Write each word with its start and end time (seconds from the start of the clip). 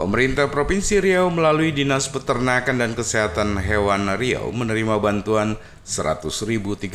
Pemerintah 0.00 0.48
Provinsi 0.48 0.96
Riau 0.96 1.28
melalui 1.28 1.76
Dinas 1.76 2.08
Peternakan 2.08 2.80
dan 2.80 2.96
Kesehatan 2.96 3.60
Hewan 3.60 4.08
Riau 4.16 4.48
menerima 4.48 4.96
bantuan 4.96 5.60
100.350 5.84 6.88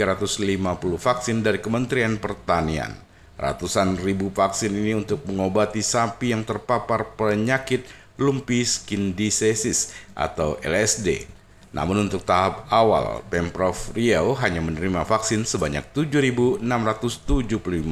vaksin 0.98 1.46
dari 1.46 1.62
Kementerian 1.62 2.18
Pertanian. 2.18 2.98
Ratusan 3.38 4.02
ribu 4.02 4.34
vaksin 4.34 4.74
ini 4.74 4.98
untuk 4.98 5.22
mengobati 5.30 5.86
sapi 5.86 6.34
yang 6.34 6.50
terpapar 6.50 7.14
penyakit 7.14 7.86
lumpy 8.18 8.66
skin 8.66 9.14
disease 9.14 9.94
atau 10.18 10.58
LSD. 10.66 11.30
Namun 11.78 12.10
untuk 12.10 12.26
tahap 12.26 12.66
awal, 12.74 13.22
Pemprov 13.30 13.94
Riau 13.94 14.34
hanya 14.42 14.66
menerima 14.66 15.06
vaksin 15.06 15.46
sebanyak 15.46 15.94
7.675 15.94 16.58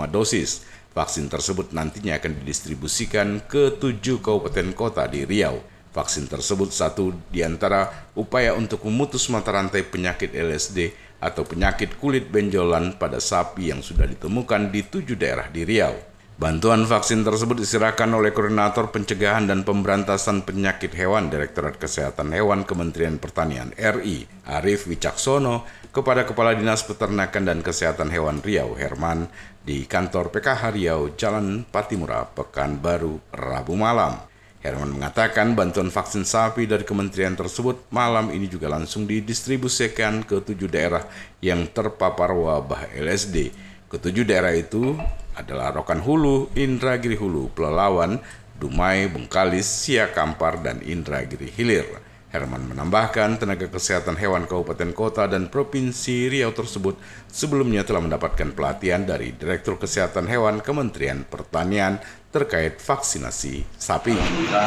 dosis. 0.10 0.66
Vaksin 0.94 1.26
tersebut 1.26 1.74
nantinya 1.74 2.22
akan 2.22 2.46
didistribusikan 2.46 3.42
ke 3.50 3.82
tujuh 3.82 4.22
kabupaten 4.22 4.78
kota 4.78 5.10
di 5.10 5.26
Riau. 5.26 5.58
Vaksin 5.90 6.30
tersebut 6.30 6.70
satu 6.70 7.14
di 7.34 7.42
antara 7.42 8.10
upaya 8.14 8.54
untuk 8.54 8.86
memutus 8.86 9.26
mata 9.34 9.54
rantai 9.54 9.82
penyakit 9.82 10.34
LSD 10.38 10.94
atau 11.18 11.42
penyakit 11.50 11.98
kulit 11.98 12.30
benjolan 12.30 12.94
pada 12.98 13.18
sapi 13.18 13.74
yang 13.74 13.82
sudah 13.82 14.06
ditemukan 14.06 14.70
di 14.70 14.86
tujuh 14.86 15.18
daerah 15.18 15.50
di 15.50 15.66
Riau. 15.66 16.14
Bantuan 16.34 16.86
vaksin 16.90 17.22
tersebut 17.22 17.62
diserahkan 17.62 18.10
oleh 18.10 18.34
Koordinator 18.34 18.90
Pencegahan 18.90 19.46
dan 19.46 19.62
Pemberantasan 19.62 20.42
Penyakit 20.42 20.90
Hewan 20.98 21.30
Direktorat 21.30 21.78
Kesehatan 21.78 22.34
Hewan 22.34 22.66
Kementerian 22.66 23.22
Pertanian 23.22 23.70
RI, 23.78 24.26
Arif 24.50 24.90
Wicaksono, 24.90 25.66
kepada 25.94 26.26
Kepala 26.26 26.58
Dinas 26.58 26.82
Peternakan 26.82 27.46
dan 27.46 27.60
Kesehatan 27.62 28.10
Hewan 28.10 28.42
Riau, 28.42 28.74
Herman, 28.74 29.30
di 29.62 29.86
kantor 29.86 30.34
PKH 30.34 30.74
Riau, 30.74 31.14
Jalan 31.14 31.70
Patimura, 31.70 32.26
Pekanbaru, 32.34 33.22
Rabu 33.30 33.78
malam. 33.78 34.18
Herman 34.66 34.98
mengatakan 34.98 35.54
bantuan 35.54 35.94
vaksin 35.94 36.26
sapi 36.26 36.66
dari 36.66 36.82
kementerian 36.82 37.38
tersebut 37.38 37.86
malam 37.94 38.34
ini 38.34 38.50
juga 38.50 38.74
langsung 38.74 39.06
didistribusikan 39.06 40.26
ke 40.26 40.42
tujuh 40.42 40.66
daerah 40.66 41.06
yang 41.46 41.70
terpapar 41.70 42.34
wabah 42.34 42.90
LSD. 42.98 43.54
Ketujuh 43.94 44.26
daerah 44.26 44.58
itu 44.58 44.98
adalah 45.38 45.70
Rokan 45.78 46.02
Hulu, 46.02 46.58
Indragiri 46.58 47.14
Hulu, 47.14 47.54
Pelalawan, 47.54 48.18
Dumai, 48.58 49.12
Bengkalis, 49.14 49.70
Siak 49.70 50.18
Kampar, 50.18 50.58
dan 50.66 50.82
Indragiri 50.82 51.54
Hilir. 51.54 52.03
Herman 52.34 52.66
menambahkan 52.66 53.38
tenaga 53.38 53.70
kesehatan 53.70 54.18
hewan 54.18 54.50
kabupaten 54.50 54.90
kota 54.90 55.30
dan 55.30 55.54
provinsi 55.54 56.34
Riau 56.34 56.50
tersebut 56.50 56.98
sebelumnya 57.30 57.86
telah 57.86 58.02
mendapatkan 58.02 58.58
pelatihan 58.58 59.06
dari 59.06 59.38
Direktur 59.38 59.78
Kesehatan 59.78 60.26
Hewan 60.26 60.58
Kementerian 60.58 61.30
Pertanian 61.30 62.02
terkait 62.34 62.82
vaksinasi 62.82 63.78
sapi. 63.78 64.18
Kita 64.18 64.66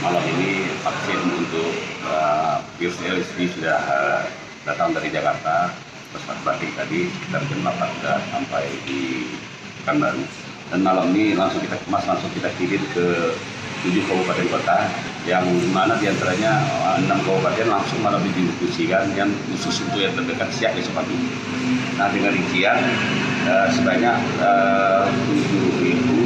malam 0.00 0.24
ini 0.32 0.64
vaksin 0.80 1.20
untuk 1.44 1.76
uh, 2.08 2.64
virus 2.80 2.96
LSD 3.04 3.52
sudah 3.52 3.76
uh, 3.76 4.24
datang 4.64 4.96
dari 4.96 5.12
Jakarta, 5.12 5.76
pesawat 6.16 6.40
batik 6.40 6.72
tadi 6.72 7.12
sekitar 7.12 7.44
jam 7.52 7.68
8 7.68 7.96
sudah 8.00 8.18
sampai 8.32 8.64
di 8.88 9.28
Pekanbaru. 9.84 10.24
Dan 10.72 10.80
malam 10.80 11.12
ini 11.12 11.36
langsung 11.36 11.60
kita 11.60 11.76
kemas, 11.84 12.08
langsung 12.08 12.32
kita 12.32 12.48
kirim 12.56 12.80
ke 12.96 13.36
tujuh 13.82 14.02
kabupaten 14.06 14.46
kota 14.46 14.86
yang 15.26 15.46
mana 15.74 15.98
di 15.98 16.06
antaranya 16.10 16.62
eh, 16.62 16.96
enam 17.06 17.18
kabupaten 17.26 17.66
langsung 17.66 17.98
malah 18.02 18.18
didistribusikan 18.22 19.10
yang 19.14 19.30
khusus 19.50 19.82
untuk 19.86 20.02
yang 20.02 20.14
terdekat 20.14 20.48
siap 20.54 20.72
besok 20.78 21.02
pagi. 21.02 21.18
Nah 21.98 22.08
dengan 22.08 22.32
rincian 22.34 22.78
uh, 23.46 23.68
sebanyak 23.70 24.16
eh, 24.40 25.04
tujuh 25.28 25.66
ribu 25.82 26.18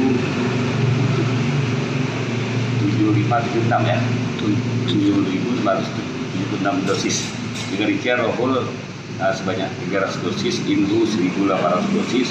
tujuh 2.81 3.09
lima 3.13 3.37
tujuh 3.43 3.61
enam 3.67 3.81
ya 3.85 3.97
tujuh 4.41 5.15
ribu 5.27 5.49
tujuh 5.59 6.45
puluh 6.49 6.61
enam 6.63 6.75
dosis 6.87 7.27
dengan 7.73 7.91
rincian 7.93 8.17
rohul 8.23 8.63
uh, 9.21 9.33
sebanyak 9.33 9.69
300 9.89 10.23
dosis, 10.23 10.61
Indu 10.69 11.03
1.800 11.05 11.95
dosis, 11.97 12.29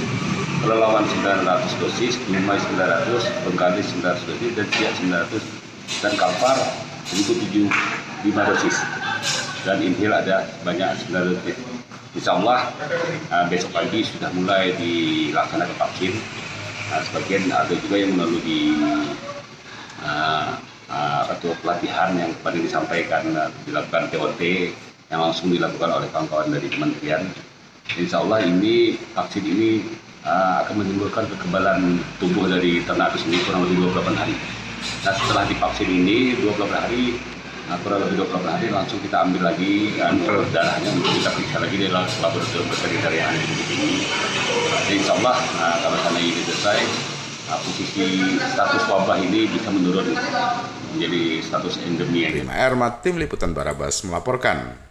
Pelelawan 0.66 1.06
900 1.22 1.78
dosis, 1.78 2.18
Numai 2.26 2.58
900, 2.58 3.22
Bengkali 3.46 3.86
900 3.86 4.18
dosis, 4.26 4.50
dan 4.58 4.66
Siak 4.74 4.92
900, 4.98 6.02
dan 6.02 6.12
Kalpar 6.18 6.58
1.075 7.06 7.70
dosis. 8.34 8.76
Dan 9.62 9.78
Inhil 9.78 10.10
ada 10.10 10.42
banyak 10.66 11.06
900 11.06 11.38
dosis. 11.38 11.54
Insya 12.18 12.42
Allah 12.42 12.66
uh, 13.30 13.46
besok 13.46 13.78
pagi 13.78 14.02
sudah 14.10 14.26
mulai 14.34 14.74
dilaksanakan 14.74 15.86
vaksin. 15.86 16.18
Nah, 16.90 16.98
sebagian 17.14 17.46
ada 17.46 17.70
juga 17.70 18.02
yang 18.02 18.18
melalui 18.18 18.74
uh, 20.02 20.50
uh, 20.90 21.22
atau 21.30 21.54
pelatihan 21.62 22.10
yang 22.18 22.34
kemarin 22.42 22.66
disampaikan 22.66 23.22
uh, 23.38 23.54
dilakukan 23.70 24.10
TOT 24.10 24.42
yang 25.14 25.30
langsung 25.30 25.46
dilakukan 25.46 25.94
oleh 25.94 26.10
kawan-kawan 26.10 26.50
dari 26.50 26.66
kementerian. 26.66 27.22
Insya 27.94 28.18
Allah 28.18 28.42
ini 28.42 28.98
vaksin 29.14 29.46
ini 29.46 30.02
uh, 30.26 30.66
akan 30.66 30.74
menimbulkan 30.82 31.24
kekebalan 31.30 32.02
tubuh 32.18 32.50
dari 32.50 32.82
ternak 32.82 33.14
itu 33.14 33.24
sendiri 33.24 33.42
kurang 33.46 33.62
lebih 33.64 33.88
28 33.94 34.20
hari. 34.20 34.34
Nah 35.06 35.14
setelah 35.14 35.44
divaksin 35.46 35.88
ini 35.88 36.18
28 36.42 36.68
hari, 36.68 37.04
nah, 37.70 37.78
kurang 37.80 38.04
lebih 38.04 38.26
28 38.26 38.54
hari 38.58 38.66
langsung 38.74 38.98
kita 39.00 39.16
ambil 39.22 39.42
lagi 39.48 39.94
kan, 39.96 40.18
darahnya 40.52 40.90
untuk 40.92 41.10
kita 41.14 41.30
periksa 41.32 41.58
lagi 41.62 41.76
di 41.78 41.86
laboratorium 41.88 42.66
veteriner 42.68 43.12
yang 43.14 43.26
ada 43.30 43.40
di 43.40 43.64
sini. 43.64 43.90
Jadi 44.86 44.94
insya 45.00 45.12
Allah 45.22 45.36
nah, 45.56 45.74
kalau 45.80 45.98
sana 46.02 46.18
ini 46.20 46.42
selesai, 46.44 46.78
nah, 47.48 47.58
posisi 47.62 48.06
status 48.52 48.82
wabah 48.90 49.18
ini 49.22 49.40
bisa 49.50 49.68
menurun 49.72 50.06
menjadi 50.94 51.22
status 51.42 51.74
endemi. 51.82 52.28
Prima 52.28 52.54
Ermat, 52.56 53.02
Tim 53.02 53.16
Liputan 53.18 53.52
Barabas 53.56 54.02
melaporkan. 54.04 54.78